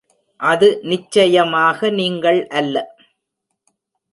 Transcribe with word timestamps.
அது 0.39 0.67
நிச்சயமாக 0.83 1.89
நீங்கள் 1.91 2.39
அல்ல. 2.51 2.75